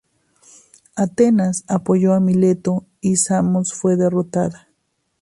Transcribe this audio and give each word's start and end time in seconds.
Atenas 0.95 1.63
apoyó 1.67 2.13
a 2.13 2.19
Mileto 2.19 2.87
y 3.01 3.17
Samos 3.17 3.75
fue 3.75 3.97
derrotada. 3.97 4.67